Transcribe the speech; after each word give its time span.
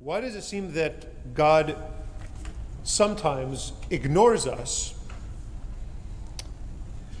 Why 0.00 0.20
does 0.20 0.36
it 0.36 0.42
seem 0.42 0.74
that 0.74 1.34
God 1.34 1.76
sometimes 2.84 3.72
ignores 3.90 4.46
us 4.46 4.94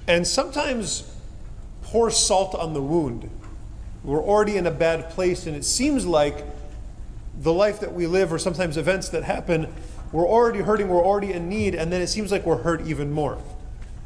and 0.06 0.24
sometimes 0.24 1.12
pours 1.82 2.16
salt 2.16 2.54
on 2.54 2.74
the 2.74 2.82
wound? 2.82 3.28
We're 4.04 4.22
already 4.22 4.56
in 4.56 4.64
a 4.64 4.70
bad 4.70 5.10
place, 5.10 5.44
and 5.46 5.56
it 5.56 5.64
seems 5.64 6.06
like 6.06 6.44
the 7.40 7.52
life 7.52 7.80
that 7.80 7.92
we 7.94 8.06
live, 8.06 8.32
or 8.32 8.38
sometimes 8.38 8.76
events 8.76 9.08
that 9.08 9.24
happen, 9.24 9.74
we're 10.12 10.28
already 10.28 10.60
hurting, 10.60 10.88
we're 10.88 11.04
already 11.04 11.32
in 11.32 11.48
need, 11.48 11.74
and 11.74 11.92
then 11.92 12.00
it 12.00 12.06
seems 12.06 12.30
like 12.30 12.46
we're 12.46 12.62
hurt 12.62 12.86
even 12.86 13.10
more. 13.10 13.42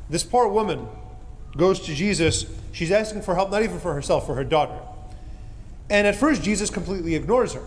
This 0.09 0.25
poor 0.25 0.49
woman 0.49 0.89
goes 1.59 1.79
to 1.81 1.95
Jesus. 1.95 2.47
She's 2.73 2.91
asking 2.91 3.21
for 3.21 3.35
help, 3.35 3.51
not 3.51 3.63
even 3.63 3.81
for 3.81 3.93
herself, 3.93 4.25
for 4.25 4.35
her 4.35 4.45
daughter. 4.45 4.79
And 5.91 6.07
at 6.07 6.17
first, 6.17 6.43
Jesus 6.43 6.71
completely 6.71 7.15
ignores 7.15 7.53
her. 7.53 7.63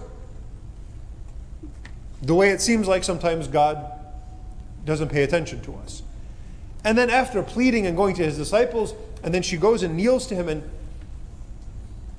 The 2.25 2.33
way 2.33 2.49
it 2.49 2.59
seems 2.59 2.87
like 2.87 3.03
sometimes 3.03 3.47
God 3.47 3.91
doesn't 4.83 5.09
pay 5.09 5.23
attention 5.23 5.61
to 5.61 5.75
us. 5.75 6.01
And 6.83 6.97
then, 6.97 7.09
after 7.09 7.41
pleading 7.43 7.85
and 7.85 7.95
going 7.95 8.15
to 8.15 8.23
his 8.23 8.37
disciples, 8.37 8.93
and 9.23 9.33
then 9.33 9.41
she 9.41 9.57
goes 9.57 9.83
and 9.83 9.95
kneels 9.95 10.27
to 10.27 10.35
him. 10.35 10.49
And 10.49 10.63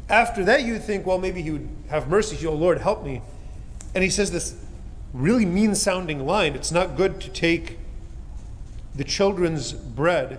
after 0.09 0.45
that, 0.45 0.63
you 0.63 0.79
think, 0.79 1.07
well, 1.07 1.19
maybe 1.19 1.43
he 1.43 1.51
would 1.51 1.69
have 1.89 2.09
mercy. 2.09 2.45
Oh, 2.47 2.53
Lord, 2.53 2.79
help 2.79 3.05
me. 3.05 3.23
And 3.95 4.05
he 4.05 4.11
says 4.11 4.31
this 4.31 4.57
really 5.13 5.47
mean 5.47 5.75
sounding 5.75 6.27
line 6.27 6.55
it's 6.55 6.71
not 6.71 6.95
good 6.95 7.21
to 7.23 7.31
take 7.31 7.79
the 8.95 9.05
children's 9.05 9.73
bread 9.73 10.39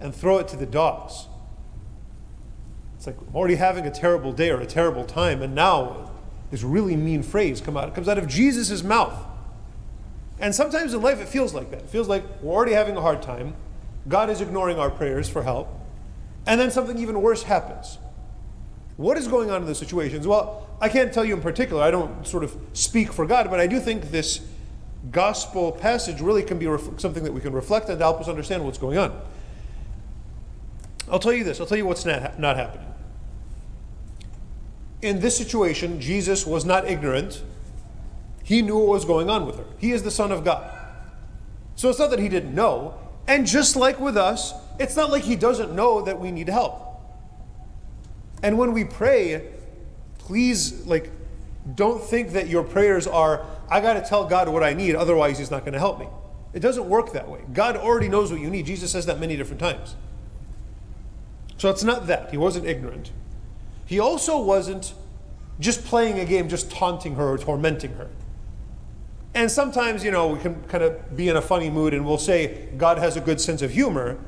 and 0.00 0.14
throw 0.14 0.38
it 0.38 0.48
to 0.48 0.56
the 0.56 0.66
dogs. 0.66 1.26
It's 2.96 3.06
like 3.06 3.16
I'm 3.20 3.34
already 3.34 3.56
having 3.56 3.86
a 3.86 3.90
terrible 3.90 4.32
day 4.32 4.50
or 4.50 4.60
a 4.60 4.66
terrible 4.66 5.04
time, 5.04 5.42
and 5.42 5.54
now 5.54 6.03
this 6.54 6.62
really 6.62 6.94
mean 6.94 7.24
phrase 7.24 7.60
come 7.60 7.76
out. 7.76 7.88
It 7.88 7.96
comes 7.96 8.08
out 8.08 8.16
of 8.16 8.28
Jesus' 8.28 8.84
mouth. 8.84 9.12
And 10.38 10.54
sometimes 10.54 10.94
in 10.94 11.02
life 11.02 11.20
it 11.20 11.26
feels 11.26 11.52
like 11.52 11.72
that. 11.72 11.80
It 11.80 11.90
feels 11.90 12.06
like 12.06 12.22
we're 12.42 12.54
already 12.54 12.74
having 12.74 12.96
a 12.96 13.00
hard 13.00 13.22
time. 13.22 13.56
God 14.06 14.30
is 14.30 14.40
ignoring 14.40 14.78
our 14.78 14.88
prayers 14.88 15.28
for 15.28 15.42
help. 15.42 15.68
And 16.46 16.60
then 16.60 16.70
something 16.70 16.96
even 16.96 17.20
worse 17.20 17.42
happens. 17.42 17.98
What 18.96 19.16
is 19.16 19.26
going 19.26 19.50
on 19.50 19.62
in 19.62 19.66
those 19.66 19.80
situations? 19.80 20.28
Well, 20.28 20.68
I 20.80 20.88
can't 20.88 21.12
tell 21.12 21.24
you 21.24 21.34
in 21.34 21.40
particular. 21.40 21.82
I 21.82 21.90
don't 21.90 22.24
sort 22.24 22.44
of 22.44 22.56
speak 22.72 23.12
for 23.12 23.26
God, 23.26 23.50
but 23.50 23.58
I 23.58 23.66
do 23.66 23.80
think 23.80 24.12
this 24.12 24.40
gospel 25.10 25.72
passage 25.72 26.20
really 26.20 26.44
can 26.44 26.60
be 26.60 26.68
ref- 26.68 27.00
something 27.00 27.24
that 27.24 27.32
we 27.32 27.40
can 27.40 27.52
reflect 27.52 27.90
on 27.90 27.98
to 27.98 28.04
help 28.04 28.20
us 28.20 28.28
understand 28.28 28.64
what's 28.64 28.78
going 28.78 28.96
on. 28.96 29.20
I'll 31.10 31.18
tell 31.18 31.32
you 31.32 31.42
this 31.42 31.58
I'll 31.58 31.66
tell 31.66 31.78
you 31.78 31.84
what's 31.84 32.04
not, 32.04 32.38
not 32.38 32.56
happening. 32.56 32.93
In 35.04 35.20
this 35.20 35.36
situation, 35.36 36.00
Jesus 36.00 36.46
was 36.46 36.64
not 36.64 36.88
ignorant. 36.88 37.42
He 38.42 38.62
knew 38.62 38.78
what 38.78 38.88
was 38.88 39.04
going 39.04 39.28
on 39.28 39.44
with 39.44 39.58
her. 39.58 39.66
He 39.76 39.92
is 39.92 40.02
the 40.02 40.10
Son 40.10 40.32
of 40.32 40.46
God. 40.46 40.70
So 41.76 41.90
it's 41.90 41.98
not 41.98 42.08
that 42.08 42.20
he 42.20 42.30
didn't 42.30 42.54
know. 42.54 42.94
And 43.28 43.46
just 43.46 43.76
like 43.76 44.00
with 44.00 44.16
us, 44.16 44.54
it's 44.80 44.96
not 44.96 45.10
like 45.10 45.24
he 45.24 45.36
doesn't 45.36 45.74
know 45.74 46.00
that 46.00 46.18
we 46.18 46.30
need 46.30 46.48
help. 46.48 46.80
And 48.42 48.56
when 48.56 48.72
we 48.72 48.84
pray, 48.84 49.46
please, 50.16 50.86
like, 50.86 51.10
don't 51.74 52.02
think 52.02 52.32
that 52.32 52.48
your 52.48 52.62
prayers 52.62 53.06
are, 53.06 53.44
I 53.70 53.82
got 53.82 53.94
to 53.94 54.02
tell 54.02 54.26
God 54.26 54.48
what 54.48 54.62
I 54.62 54.72
need, 54.72 54.94
otherwise, 54.94 55.38
He's 55.38 55.50
not 55.50 55.60
going 55.60 55.74
to 55.74 55.78
help 55.78 56.00
me. 56.00 56.08
It 56.54 56.60
doesn't 56.60 56.88
work 56.88 57.12
that 57.12 57.28
way. 57.28 57.40
God 57.52 57.76
already 57.76 58.08
knows 58.08 58.32
what 58.32 58.40
you 58.40 58.48
need. 58.48 58.64
Jesus 58.64 58.90
says 58.92 59.04
that 59.04 59.20
many 59.20 59.36
different 59.36 59.60
times. 59.60 59.96
So 61.58 61.68
it's 61.68 61.84
not 61.84 62.06
that. 62.06 62.30
He 62.30 62.38
wasn't 62.38 62.64
ignorant. 62.64 63.10
He 63.86 63.98
also 63.98 64.40
wasn't 64.40 64.94
just 65.60 65.84
playing 65.84 66.18
a 66.18 66.24
game, 66.24 66.48
just 66.48 66.70
taunting 66.70 67.14
her 67.16 67.28
or 67.28 67.38
tormenting 67.38 67.92
her. 67.94 68.08
And 69.34 69.50
sometimes, 69.50 70.04
you 70.04 70.10
know, 70.10 70.28
we 70.28 70.38
can 70.38 70.62
kind 70.64 70.84
of 70.84 71.16
be 71.16 71.28
in 71.28 71.36
a 71.36 71.42
funny 71.42 71.68
mood 71.68 71.92
and 71.92 72.06
we'll 72.06 72.18
say 72.18 72.68
God 72.76 72.98
has 72.98 73.16
a 73.16 73.20
good 73.20 73.40
sense 73.40 73.62
of 73.62 73.72
humor. 73.72 74.18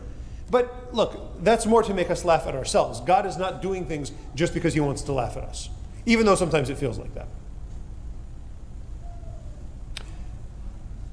But 0.51 0.93
look, 0.95 1.43
that's 1.43 1.67
more 1.67 1.83
to 1.83 1.95
make 1.95 2.11
us 2.11 2.25
laugh 2.25 2.47
at 2.47 2.55
ourselves. 2.55 3.01
God 3.01 3.27
is 3.27 3.37
not 3.37 3.63
doing 3.63 3.87
things 3.87 4.13
just 4.35 4.53
because 4.55 4.75
He 4.75 4.81
wants 4.81 5.03
to 5.03 5.13
laugh 5.13 5.37
at 5.37 5.45
us, 5.45 5.69
even 6.07 6.27
though 6.27 6.35
sometimes 6.35 6.71
it 6.71 6.77
feels 6.77 6.99
like 6.99 7.15
that. 7.15 7.29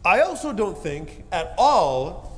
I 0.05 0.21
also 0.21 0.51
don't 0.51 0.77
think 0.77 1.23
at 1.31 1.53
all 1.57 2.31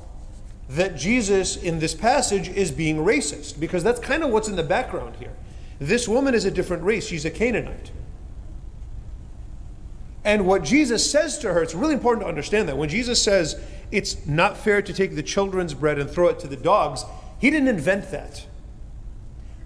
that 0.68 0.96
Jesus 0.96 1.56
in 1.56 1.78
this 1.78 1.94
passage 1.94 2.48
is 2.48 2.70
being 2.70 2.98
racist, 2.98 3.58
because 3.58 3.82
that's 3.82 4.00
kind 4.00 4.22
of 4.22 4.30
what's 4.30 4.48
in 4.48 4.56
the 4.56 4.62
background 4.62 5.16
here. 5.16 5.32
This 5.78 6.08
woman 6.08 6.34
is 6.34 6.44
a 6.44 6.50
different 6.50 6.82
race, 6.82 7.06
she's 7.06 7.24
a 7.24 7.30
Canaanite. 7.30 7.90
And 10.24 10.44
what 10.44 10.64
Jesus 10.64 11.08
says 11.08 11.38
to 11.38 11.52
her, 11.52 11.62
it's 11.62 11.74
really 11.74 11.94
important 11.94 12.24
to 12.24 12.28
understand 12.28 12.68
that. 12.68 12.76
When 12.76 12.88
Jesus 12.88 13.22
says 13.22 13.60
it's 13.92 14.26
not 14.26 14.56
fair 14.56 14.82
to 14.82 14.92
take 14.92 15.14
the 15.14 15.22
children's 15.22 15.72
bread 15.72 16.00
and 16.00 16.10
throw 16.10 16.26
it 16.28 16.40
to 16.40 16.48
the 16.48 16.56
dogs, 16.56 17.04
he 17.38 17.48
didn't 17.48 17.68
invent 17.68 18.10
that. 18.10 18.44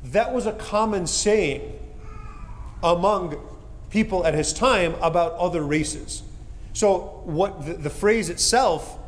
That 0.04 0.34
was 0.34 0.44
a 0.44 0.52
common 0.52 1.06
saying 1.06 1.78
among 2.82 3.36
people 3.88 4.26
at 4.26 4.34
his 4.34 4.52
time 4.52 4.94
about 5.00 5.32
other 5.32 5.62
races. 5.62 6.22
So, 6.72 7.22
what 7.24 7.66
the, 7.66 7.74
the 7.74 7.90
phrase 7.90 8.28
itself 8.28 8.98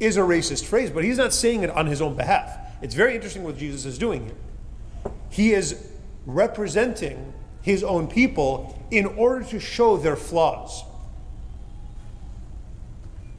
is 0.00 0.16
a 0.16 0.20
racist 0.20 0.64
phrase, 0.64 0.90
but 0.90 1.04
he's 1.04 1.18
not 1.18 1.32
saying 1.32 1.62
it 1.62 1.70
on 1.70 1.86
his 1.86 2.02
own 2.02 2.16
behalf. 2.16 2.58
It's 2.82 2.94
very 2.94 3.14
interesting 3.14 3.44
what 3.44 3.56
Jesus 3.56 3.84
is 3.84 3.96
doing 3.96 4.24
here. 4.26 5.12
He 5.30 5.52
is 5.52 5.90
representing 6.26 7.32
his 7.62 7.82
own 7.82 8.06
people 8.06 8.78
in 8.90 9.06
order 9.06 9.44
to 9.46 9.58
show 9.58 9.96
their 9.96 10.16
flaws. 10.16 10.84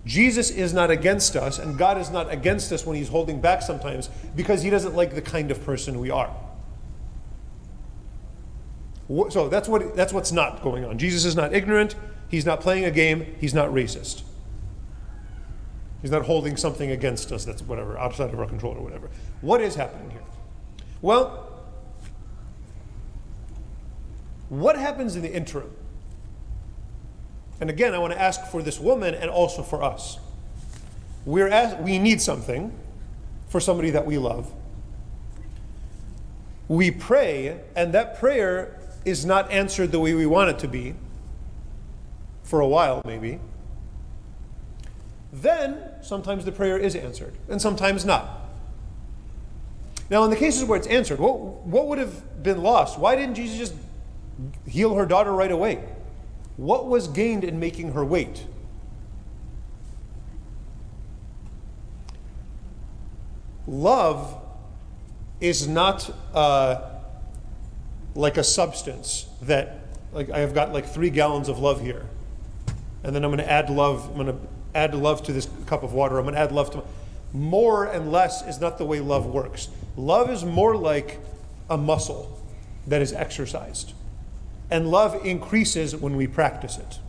Jesus 0.06 0.52
is 0.52 0.74
not 0.74 0.92
against 0.92 1.36
us, 1.36 1.58
and 1.58 1.78
God 1.78 1.98
is 1.98 2.12
not 2.12 2.32
against 2.32 2.72
us 2.72 2.86
when 2.86 2.96
he's 2.96 3.10
holding 3.10 3.42
back 3.42 3.62
sometimes 3.62 4.10
because 4.36 4.62
he 4.62 4.70
doesn't 4.70 4.96
like 4.96 5.16
the 5.16 5.22
kind 5.22 5.50
of 5.50 5.64
person 5.64 6.00
we 6.00 6.12
are. 6.12 6.36
So 9.30 9.50
that's 9.50 9.68
what 9.68 9.96
that's 9.96 10.14
what's 10.14 10.32
not 10.32 10.62
going 10.62 10.86
on. 10.86 10.98
Jesus 10.98 11.26
is 11.26 11.36
not 11.36 11.54
ignorant, 11.54 11.96
he's 12.30 12.46
not 12.46 12.62
playing 12.62 12.86
a 12.86 12.92
game, 12.92 13.36
he's 13.40 13.54
not 13.54 13.70
racist. 13.70 14.24
He's 16.02 16.12
not 16.12 16.26
holding 16.26 16.56
something 16.56 16.92
against 16.92 17.32
us 17.32 17.46
that's 17.46 17.64
whatever, 17.64 17.98
outside 17.98 18.32
of 18.32 18.40
our 18.40 18.46
control 18.46 18.76
or 18.76 18.82
whatever. 18.82 19.10
What 19.42 19.62
is 19.62 19.74
happening 19.74 20.12
here? 20.12 20.22
Well, 21.02 21.55
what 24.50 24.78
happens 24.78 25.16
in 25.16 25.22
the 25.22 25.34
interim? 25.34 25.72
And 27.60 27.70
again, 27.70 27.94
I 27.94 28.00
want 28.00 28.14
to 28.14 28.22
ask 28.22 28.46
for 28.48 28.62
this 28.62 28.80
woman 28.80 29.16
and 29.16 29.30
also 29.30 29.64
for 29.64 29.82
us. 29.82 30.20
We're 31.26 31.48
ask, 31.48 31.80
we 31.80 31.98
need 31.98 32.22
something 32.22 32.72
for 33.48 33.60
somebody 33.60 33.90
that 33.92 34.06
we 34.06 34.18
love. 34.18 34.52
We 36.68 36.92
pray, 36.92 37.60
and 37.76 37.94
that 37.94 38.20
prayer 38.20 38.80
is 39.06 39.26
not 39.26 39.52
answered 39.52 39.92
the 39.92 40.00
way 40.00 40.14
we 40.14 40.26
want 40.26 40.50
it 40.50 40.60
to 40.60 40.68
be, 40.68 40.96
for 42.44 42.60
a 42.60 42.68
while 42.68 43.02
maybe. 43.06 43.40
Then, 45.32 45.78
sometimes 46.02 46.46
the 46.46 46.52
prayer 46.52 46.78
is 46.78 46.96
answered, 46.96 47.36
and 47.50 47.62
sometimes 47.62 48.06
not. 48.06 48.42
Now, 50.10 50.24
in 50.24 50.30
the 50.30 50.36
cases 50.36 50.64
where 50.64 50.78
it's 50.78 50.88
answered, 50.88 51.20
what, 51.20 51.40
what 51.40 51.88
would 51.88 51.98
have 51.98 52.44
been 52.44 52.62
lost? 52.62 53.00
Why 53.00 53.16
didn't 53.16 53.36
Jesus 53.36 53.58
just 53.58 53.74
heal 54.68 54.96
her 54.96 55.06
daughter 55.06 55.32
right 55.32 55.52
away. 55.52 55.84
What 56.58 56.88
was 56.88 57.08
gained 57.08 57.44
in 57.44 57.60
making 57.60 57.94
her 57.94 58.06
wait? 58.06 58.46
Love 63.68 64.42
is 65.42 65.68
not 65.68 66.14
uh, 66.34 66.82
like 68.14 68.38
a 68.38 68.44
substance 68.44 69.26
that, 69.42 69.80
like, 70.14 70.30
I 70.30 70.40
have 70.40 70.54
got 70.54 70.72
like 70.72 70.86
three 70.86 71.10
gallons 71.10 71.50
of 71.50 71.60
love 71.60 71.82
here, 71.82 72.06
and 73.04 73.16
then 73.16 73.24
I'm 73.24 73.32
going 73.32 73.44
to 73.44 73.52
add 73.52 73.70
love. 73.70 74.08
I'm 74.10 74.16
going 74.16 74.28
to 74.28 74.38
add 74.74 74.94
love 74.94 75.24
to 75.24 75.34
this 75.34 75.50
cup 75.66 75.84
of 75.84 75.94
water. 75.94 76.18
I'm 76.18 76.24
going 76.26 76.36
to 76.36 76.42
add 76.42 76.52
love 76.52 76.72
to. 76.72 76.84
More 77.34 77.86
and 77.86 78.12
less 78.12 78.46
is 78.48 78.62
not 78.62 78.78
the 78.78 78.86
way 78.86 79.00
love 79.00 79.26
works. 79.26 79.68
Love 79.98 80.30
is 80.30 80.46
more 80.46 80.78
like 80.78 81.20
a 81.70 81.76
muscle 81.76 82.42
that 82.88 83.02
is 83.02 83.12
exercised. 83.12 83.94
And 84.70 84.90
love 84.90 85.26
increases 85.26 85.96
when 85.96 86.16
we 86.16 86.28
practice 86.28 86.78
it. 86.78 87.00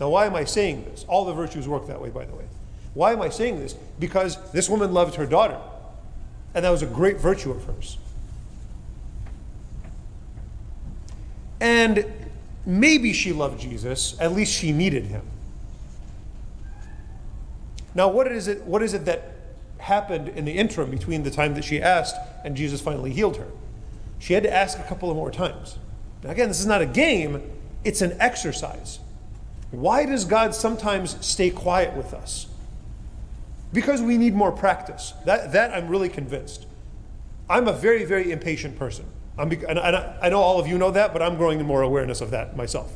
Now, 0.00 0.08
why 0.08 0.26
am 0.26 0.34
I 0.34 0.44
saying 0.44 0.84
this? 0.84 1.04
All 1.08 1.24
the 1.24 1.32
virtues 1.32 1.68
work 1.68 1.86
that 1.86 2.00
way, 2.00 2.10
by 2.10 2.24
the 2.24 2.34
way. 2.34 2.44
Why 2.94 3.12
am 3.12 3.22
I 3.22 3.28
saying 3.28 3.60
this? 3.60 3.74
Because 3.98 4.36
this 4.52 4.68
woman 4.68 4.92
loved 4.92 5.14
her 5.14 5.26
daughter, 5.26 5.58
and 6.54 6.64
that 6.64 6.70
was 6.70 6.82
a 6.82 6.86
great 6.86 7.18
virtue 7.18 7.50
of 7.50 7.64
hers. 7.64 7.98
And 11.60 12.04
maybe 12.66 13.12
she 13.12 13.32
loved 13.32 13.60
Jesus, 13.60 14.16
at 14.20 14.32
least 14.32 14.52
she 14.52 14.72
needed 14.72 15.06
him. 15.06 15.22
Now, 17.94 18.08
what 18.08 18.26
is 18.30 18.48
it, 18.48 18.62
what 18.64 18.82
is 18.82 18.94
it 18.94 19.04
that 19.04 19.36
happened 19.78 20.28
in 20.28 20.44
the 20.44 20.52
interim 20.52 20.90
between 20.90 21.22
the 21.22 21.30
time 21.30 21.54
that 21.54 21.64
she 21.64 21.80
asked 21.80 22.16
and 22.44 22.56
Jesus 22.56 22.80
finally 22.80 23.12
healed 23.12 23.36
her? 23.36 23.46
She 24.18 24.34
had 24.34 24.42
to 24.42 24.52
ask 24.52 24.78
a 24.78 24.82
couple 24.82 25.10
of 25.10 25.16
more 25.16 25.30
times. 25.30 25.78
Now, 26.22 26.30
again, 26.30 26.48
this 26.48 26.60
is 26.60 26.66
not 26.66 26.82
a 26.82 26.86
game, 26.86 27.42
it's 27.84 28.00
an 28.00 28.16
exercise. 28.20 29.00
Why 29.70 30.04
does 30.04 30.24
God 30.24 30.54
sometimes 30.54 31.16
stay 31.24 31.50
quiet 31.50 31.96
with 31.96 32.14
us? 32.14 32.46
Because 33.72 34.02
we 34.02 34.18
need 34.18 34.34
more 34.34 34.52
practice. 34.52 35.14
That, 35.24 35.52
that 35.52 35.72
I'm 35.72 35.88
really 35.88 36.10
convinced. 36.10 36.66
I'm 37.48 37.68
a 37.68 37.72
very, 37.72 38.04
very 38.04 38.30
impatient 38.30 38.78
person. 38.78 39.06
I'm, 39.38 39.50
and 39.50 39.78
I, 39.78 40.18
I 40.22 40.28
know 40.28 40.40
all 40.40 40.60
of 40.60 40.66
you 40.66 40.76
know 40.76 40.90
that, 40.90 41.12
but 41.12 41.22
I'm 41.22 41.36
growing 41.36 41.58
in 41.58 41.66
more 41.66 41.82
awareness 41.82 42.20
of 42.20 42.30
that 42.30 42.56
myself. 42.56 42.94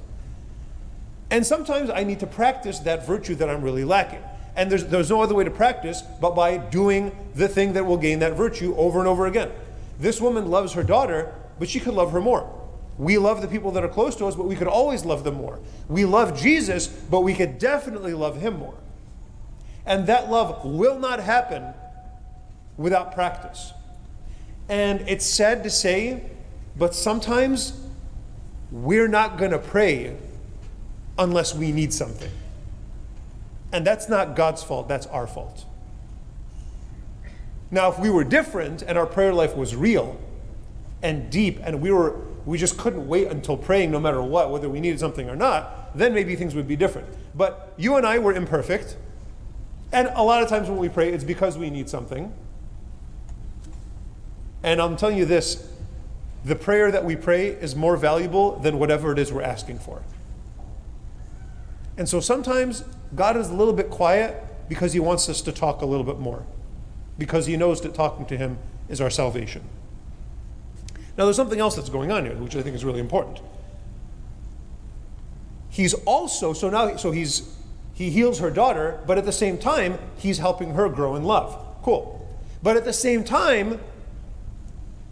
And 1.30 1.44
sometimes 1.44 1.90
I 1.90 2.04
need 2.04 2.20
to 2.20 2.26
practice 2.26 2.78
that 2.80 3.06
virtue 3.06 3.34
that 3.36 3.48
I'm 3.48 3.62
really 3.62 3.84
lacking. 3.84 4.22
And 4.54 4.70
there's, 4.70 4.84
there's 4.84 5.10
no 5.10 5.22
other 5.22 5.34
way 5.34 5.44
to 5.44 5.50
practice 5.50 6.02
but 6.20 6.34
by 6.34 6.58
doing 6.58 7.10
the 7.34 7.48
thing 7.48 7.72
that 7.72 7.84
will 7.84 7.96
gain 7.96 8.20
that 8.20 8.34
virtue 8.34 8.74
over 8.76 8.98
and 8.98 9.08
over 9.08 9.26
again. 9.26 9.50
This 9.98 10.20
woman 10.20 10.50
loves 10.50 10.74
her 10.74 10.82
daughter, 10.82 11.34
but 11.58 11.68
she 11.68 11.80
could 11.80 11.94
love 11.94 12.12
her 12.12 12.20
more. 12.20 12.50
We 12.98 13.18
love 13.18 13.42
the 13.42 13.48
people 13.48 13.72
that 13.72 13.84
are 13.84 13.88
close 13.88 14.16
to 14.16 14.26
us, 14.26 14.34
but 14.34 14.46
we 14.46 14.56
could 14.56 14.68
always 14.68 15.04
love 15.04 15.22
them 15.24 15.34
more. 15.34 15.58
We 15.88 16.04
love 16.04 16.38
Jesus, 16.38 16.86
but 16.86 17.20
we 17.20 17.34
could 17.34 17.58
definitely 17.58 18.14
love 18.14 18.40
him 18.40 18.58
more. 18.58 18.74
And 19.84 20.06
that 20.06 20.30
love 20.30 20.64
will 20.64 20.98
not 20.98 21.20
happen 21.20 21.74
without 22.76 23.14
practice. 23.14 23.72
And 24.68 25.02
it's 25.08 25.24
sad 25.24 25.62
to 25.64 25.70
say, 25.70 26.22
but 26.76 26.94
sometimes 26.94 27.80
we're 28.70 29.08
not 29.08 29.38
going 29.38 29.52
to 29.52 29.58
pray 29.58 30.16
unless 31.18 31.54
we 31.54 31.72
need 31.72 31.92
something. 31.92 32.30
And 33.72 33.86
that's 33.86 34.08
not 34.08 34.36
God's 34.36 34.62
fault, 34.62 34.88
that's 34.88 35.06
our 35.06 35.26
fault. 35.26 35.64
Now, 37.70 37.90
if 37.90 37.98
we 37.98 38.10
were 38.10 38.24
different 38.24 38.82
and 38.82 38.96
our 38.96 39.06
prayer 39.06 39.32
life 39.32 39.56
was 39.56 39.74
real 39.74 40.18
and 41.02 41.30
deep 41.30 41.58
and 41.62 41.80
we 41.80 41.90
were 41.90 42.16
we 42.46 42.56
just 42.56 42.78
couldn't 42.78 43.06
wait 43.06 43.26
until 43.26 43.56
praying 43.56 43.90
no 43.90 44.00
matter 44.00 44.22
what, 44.22 44.50
whether 44.50 44.68
we 44.68 44.80
needed 44.80 45.00
something 45.00 45.28
or 45.28 45.36
not, 45.36 45.96
then 45.98 46.14
maybe 46.14 46.36
things 46.36 46.54
would 46.54 46.68
be 46.68 46.76
different. 46.76 47.08
But 47.34 47.74
you 47.76 47.96
and 47.96 48.06
I 48.06 48.18
were 48.18 48.32
imperfect. 48.32 48.96
And 49.92 50.08
a 50.14 50.22
lot 50.22 50.42
of 50.42 50.48
times 50.48 50.68
when 50.68 50.78
we 50.78 50.88
pray, 50.88 51.12
it's 51.12 51.24
because 51.24 51.58
we 51.58 51.70
need 51.70 51.88
something. 51.88 52.32
And 54.62 54.80
I'm 54.80 54.96
telling 54.96 55.18
you 55.18 55.26
this 55.26 55.72
the 56.44 56.54
prayer 56.54 56.92
that 56.92 57.04
we 57.04 57.16
pray 57.16 57.48
is 57.48 57.74
more 57.74 57.96
valuable 57.96 58.60
than 58.60 58.78
whatever 58.78 59.10
it 59.10 59.18
is 59.18 59.32
we're 59.32 59.42
asking 59.42 59.80
for. 59.80 60.02
And 61.96 62.08
so 62.08 62.20
sometimes 62.20 62.84
God 63.16 63.36
is 63.36 63.48
a 63.48 63.54
little 63.54 63.72
bit 63.72 63.90
quiet 63.90 64.44
because 64.68 64.92
he 64.92 65.00
wants 65.00 65.28
us 65.28 65.40
to 65.42 65.52
talk 65.52 65.82
a 65.82 65.86
little 65.86 66.04
bit 66.04 66.20
more, 66.20 66.46
because 67.18 67.46
he 67.46 67.56
knows 67.56 67.80
that 67.80 67.94
talking 67.94 68.26
to 68.26 68.36
him 68.36 68.58
is 68.88 69.00
our 69.00 69.10
salvation. 69.10 69.62
Now, 71.16 71.24
there's 71.24 71.36
something 71.36 71.60
else 71.60 71.76
that's 71.76 71.88
going 71.88 72.12
on 72.12 72.24
here, 72.24 72.34
which 72.34 72.56
I 72.56 72.62
think 72.62 72.74
is 72.74 72.84
really 72.84 73.00
important. 73.00 73.40
He's 75.70 75.94
also, 76.04 76.52
so 76.52 76.70
now, 76.70 76.96
so 76.96 77.10
he's, 77.10 77.54
he 77.94 78.10
heals 78.10 78.38
her 78.38 78.50
daughter, 78.50 79.00
but 79.06 79.18
at 79.18 79.24
the 79.24 79.32
same 79.32 79.58
time, 79.58 79.98
he's 80.16 80.38
helping 80.38 80.74
her 80.74 80.88
grow 80.88 81.16
in 81.16 81.24
love. 81.24 81.58
Cool. 81.82 82.26
But 82.62 82.76
at 82.76 82.84
the 82.84 82.92
same 82.92 83.24
time, 83.24 83.80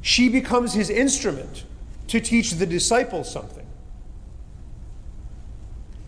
she 0.00 0.28
becomes 0.28 0.74
his 0.74 0.90
instrument 0.90 1.64
to 2.08 2.20
teach 2.20 2.52
the 2.52 2.66
disciples 2.66 3.30
something. 3.30 3.66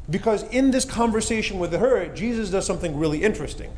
Because 0.08 0.42
in 0.50 0.70
this 0.70 0.84
conversation 0.84 1.58
with 1.58 1.72
her, 1.72 2.06
Jesus 2.14 2.50
does 2.50 2.66
something 2.66 2.96
really 2.96 3.22
interesting. 3.22 3.72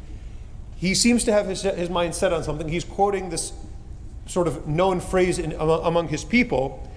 He 0.77 0.95
seems 0.95 1.25
to 1.25 1.33
have 1.33 1.47
his, 1.47 1.63
his 1.63 1.91
mind 1.91 2.15
set 2.15 2.33
on 2.33 2.43
something. 2.45 2.69
He's 2.69 2.85
quoting 2.85 3.31
this 3.31 3.53
sort 4.29 4.47
of 4.47 4.69
known 4.69 5.01
phrase 5.01 5.39
in, 5.39 5.53
among 5.53 6.09
his 6.09 6.23
people. 6.23 6.89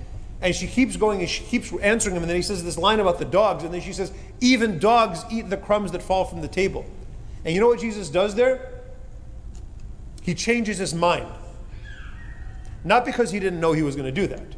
And 0.41 0.53
she 0.53 0.67
keeps 0.67 0.97
going 0.97 1.21
and 1.21 1.29
she 1.29 1.43
keeps 1.43 1.73
answering 1.77 2.15
him. 2.15 2.23
And 2.23 2.29
then 2.29 2.35
he 2.35 2.41
says 2.41 2.63
this 2.63 2.77
line 2.77 2.99
about 2.99 3.19
the 3.19 3.25
dogs. 3.25 3.63
And 3.63 3.73
then 3.73 3.81
she 3.81 3.93
says, 3.93 4.11
Even 4.41 4.79
dogs 4.79 5.23
eat 5.31 5.49
the 5.49 5.57
crumbs 5.57 5.91
that 5.93 6.03
fall 6.03 6.25
from 6.25 6.41
the 6.41 6.47
table. 6.47 6.85
And 7.45 7.55
you 7.55 7.61
know 7.61 7.67
what 7.67 7.79
Jesus 7.79 8.09
does 8.09 8.35
there? 8.35 8.81
He 10.21 10.35
changes 10.35 10.77
his 10.77 10.93
mind. 10.93 11.27
Not 12.83 13.05
because 13.05 13.31
he 13.31 13.39
didn't 13.39 13.59
know 13.59 13.73
he 13.73 13.83
was 13.83 13.95
going 13.95 14.13
to 14.13 14.21
do 14.21 14.27
that, 14.27 14.55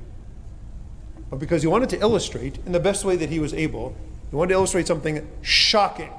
but 1.29 1.39
because 1.39 1.61
he 1.61 1.67
wanted 1.67 1.89
to 1.89 1.99
illustrate, 1.99 2.57
in 2.65 2.71
the 2.71 2.79
best 2.79 3.03
way 3.03 3.17
that 3.17 3.29
he 3.29 3.39
was 3.39 3.53
able, 3.53 3.95
he 4.29 4.35
wanted 4.35 4.49
to 4.49 4.53
illustrate 4.55 4.87
something 4.87 5.27
shocking. 5.41 6.11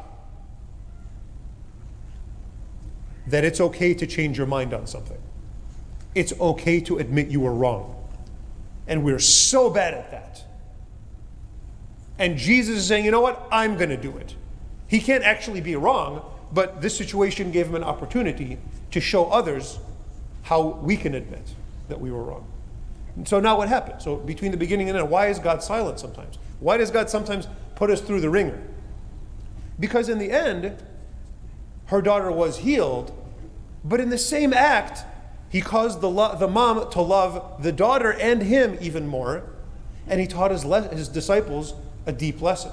That 3.27 3.43
it's 3.43 3.61
okay 3.61 3.95
to 3.95 4.07
change 4.07 4.37
your 4.37 4.47
mind 4.47 4.75
on 4.75 4.87
something 4.87 5.17
it's 6.14 6.32
okay 6.40 6.81
to 6.81 6.99
admit 6.99 7.28
you 7.28 7.40
were 7.40 7.52
wrong. 7.52 7.94
And 8.87 9.05
we're 9.05 9.19
so 9.19 9.70
bad 9.70 9.94
at 9.94 10.11
that. 10.11 10.44
And 12.19 12.37
Jesus 12.37 12.78
is 12.78 12.87
saying, 12.87 13.05
you 13.05 13.11
know 13.11 13.20
what? 13.20 13.49
I'm 13.50 13.76
going 13.76 13.90
to 13.90 13.96
do 13.96 14.16
it. 14.16 14.34
He 14.87 15.00
can't 15.00 15.25
actually 15.25 15.61
be 15.61 15.75
wrong, 15.75 16.25
but 16.52 16.81
this 16.81 16.96
situation 16.96 17.50
gave 17.50 17.66
him 17.66 17.75
an 17.75 17.82
opportunity 17.82 18.58
to 18.93 19.00
show 19.00 19.26
others 19.26 19.78
how 20.43 20.78
we 20.82 20.96
can 20.96 21.14
admit 21.14 21.55
that 21.88 22.00
we 22.00 22.11
were 22.12 22.22
wrong. 22.22 22.46
And 23.16 23.26
so 23.26 23.40
now 23.40 23.56
what 23.56 23.69
happened? 23.69 24.02
So 24.02 24.16
between 24.16 24.50
the 24.50 24.56
beginning 24.56 24.88
and 24.88 24.99
end, 24.99 25.11
why 25.11 25.28
is 25.28 25.38
God 25.38 25.62
silent 25.62 25.99
sometimes? 25.99 26.38
Why 26.61 26.76
does 26.76 26.90
God 26.90 27.11
sometimes 27.11 27.49
put 27.75 27.90
us 27.90 28.00
through 28.00 28.20
the 28.20 28.31
wringer? 28.31 28.61
Because 29.81 30.08
in 30.08 30.19
the 30.19 30.31
end, 30.31 30.76
her 31.87 32.00
daughter 32.00 32.31
was 32.31 32.58
healed, 32.58 33.12
but 33.84 34.00
in 34.00 34.11
the 34.11 34.19
same 34.19 34.52
act, 34.52 35.05
he 35.55 35.61
caused 35.61 36.01
the, 36.01 36.11
lo- 36.11 36.37
the 36.37 36.49
mom 36.49 36.91
to 36.91 37.01
love 37.01 37.62
the 37.62 37.71
daughter 37.71 38.12
and 38.12 38.43
him 38.43 38.77
even 38.81 39.06
more, 39.06 39.45
and 40.09 40.21
he 40.21 40.27
taught 40.27 40.51
his, 40.51 40.65
le- 40.65 40.89
his 40.89 41.06
disciples 41.06 41.75
a 42.06 42.12
deep 42.12 42.43
lesson. 42.43 42.73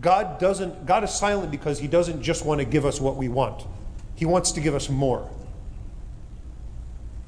God 0.00 0.40
doesn't 0.40 0.86
God 0.86 1.04
is 1.04 1.10
silent 1.10 1.50
because 1.50 1.78
he 1.78 1.88
doesn't 1.88 2.22
just 2.22 2.46
want 2.46 2.58
to 2.58 2.64
give 2.64 2.86
us 2.86 3.02
what 3.02 3.16
we 3.16 3.28
want. 3.28 3.66
He 4.14 4.24
wants 4.24 4.50
to 4.52 4.62
give 4.62 4.74
us 4.74 4.88
more. 4.88 5.28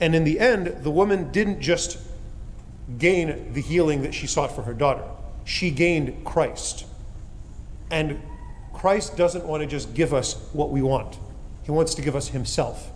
And 0.01 0.15
in 0.15 0.25
the 0.25 0.41
end, 0.41 0.69
the 0.83 0.91
woman 0.91 1.31
didn't 1.33 1.61
just 1.61 1.99
gain 2.97 3.53
the 3.53 3.61
healing 3.61 4.01
that 4.05 4.15
she 4.15 4.27
sought 4.27 4.57
for 4.57 4.63
her 4.63 4.73
daughter. 4.73 5.05
She 5.45 5.71
gained 5.71 6.25
Christ. 6.25 6.87
And 7.91 8.23
Christ 8.73 9.19
doesn't 9.19 9.45
want 9.45 9.61
to 9.61 9.67
just 9.67 9.93
give 9.93 10.15
us 10.15 10.49
what 10.55 10.71
we 10.71 10.81
want. 10.81 11.19
He 11.63 11.71
wants 11.71 11.95
to 11.97 12.01
give 12.01 12.17
us 12.17 12.29
himself. 12.29 12.89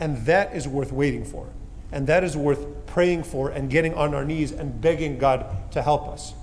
And 0.00 0.16
that 0.26 0.54
is 0.56 0.66
worth 0.66 0.92
waiting 0.92 1.24
for. 1.24 1.48
And 1.92 2.06
that 2.06 2.24
is 2.24 2.36
worth 2.36 2.86
praying 2.86 3.24
for 3.24 3.50
and 3.50 3.68
getting 3.70 3.94
on 3.94 4.14
our 4.14 4.24
knees 4.24 4.52
and 4.52 4.80
begging 4.80 5.18
God 5.18 5.70
to 5.72 5.82
help 5.82 6.08
us. 6.08 6.34